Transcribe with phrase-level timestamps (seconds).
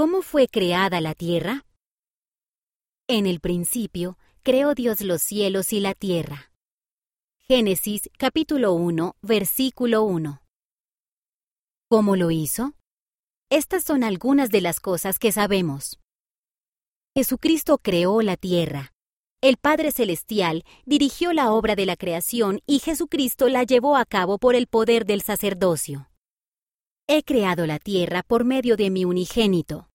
[0.00, 1.66] ¿Cómo fue creada la tierra?
[3.08, 6.52] En el principio, creó Dios los cielos y la tierra.
[7.48, 10.40] Génesis capítulo 1, versículo 1.
[11.88, 12.74] ¿Cómo lo hizo?
[13.50, 15.98] Estas son algunas de las cosas que sabemos.
[17.16, 18.92] Jesucristo creó la tierra.
[19.40, 24.38] El Padre Celestial dirigió la obra de la creación y Jesucristo la llevó a cabo
[24.38, 26.07] por el poder del sacerdocio.
[27.10, 29.88] He creado la tierra por medio de mi unigénito.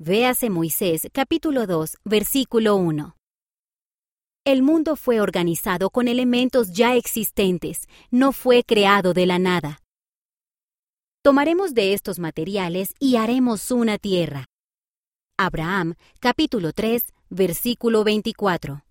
[0.00, 3.14] Véase Moisés capítulo 2 versículo 1.
[4.44, 9.78] El mundo fue organizado con elementos ya existentes, no fue creado de la nada.
[11.22, 14.46] Tomaremos de estos materiales y haremos una tierra.
[15.38, 18.82] Abraham capítulo 3 versículo 24.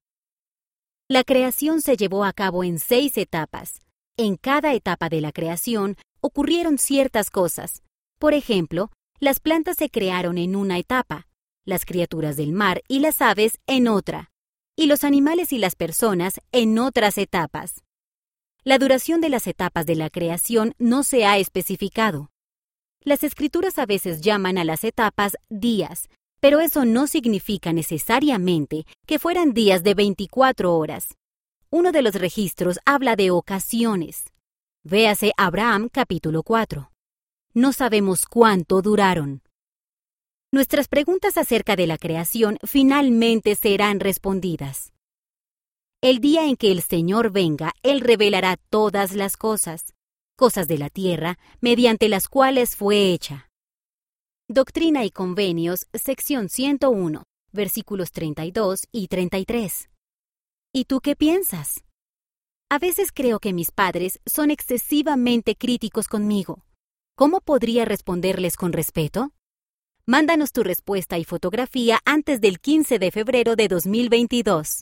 [1.09, 3.81] La creación se llevó a cabo en seis etapas.
[4.16, 5.97] En cada etapa de la creación
[6.29, 7.81] ocurrieron ciertas cosas.
[8.19, 11.27] Por ejemplo, las plantas se crearon en una etapa,
[11.65, 14.30] las criaturas del mar y las aves en otra,
[14.75, 17.83] y los animales y las personas en otras etapas.
[18.63, 22.30] La duración de las etapas de la creación no se ha especificado.
[23.02, 29.17] Las escrituras a veces llaman a las etapas días, pero eso no significa necesariamente que
[29.17, 31.16] fueran días de 24 horas.
[31.72, 34.25] Uno de los registros habla de ocasiones.
[34.89, 36.91] Véase Abraham capítulo 4.
[37.53, 39.43] No sabemos cuánto duraron.
[40.51, 44.91] Nuestras preguntas acerca de la creación finalmente serán respondidas.
[46.01, 49.93] El día en que el Señor venga, Él revelará todas las cosas,
[50.35, 53.51] cosas de la tierra, mediante las cuales fue hecha.
[54.47, 59.87] Doctrina y Convenios, sección 101, versículos 32 y 33.
[60.73, 61.83] ¿Y tú qué piensas?
[62.72, 66.66] A veces creo que mis padres son excesivamente críticos conmigo.
[67.16, 69.31] ¿Cómo podría responderles con respeto?
[70.06, 74.78] Mándanos tu respuesta y fotografía antes del 15 de febrero de 2022.